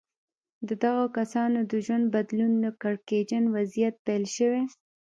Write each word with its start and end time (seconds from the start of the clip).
د 0.67 0.69
دغو 0.83 1.05
کسانو 1.17 1.59
د 1.71 1.71
ژوند 1.85 2.05
بدلون 2.15 2.53
له 2.63 2.69
کړکېچن 2.81 3.43
وضعيت 3.55 3.95
پيل 4.05 4.23
شوی. 4.35 4.63